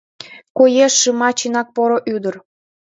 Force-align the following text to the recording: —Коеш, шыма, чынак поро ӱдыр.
—Коеш, 0.57 0.93
шыма, 1.01 1.29
чынак 1.37 1.67
поро 1.75 1.97
ӱдыр. 2.15 2.35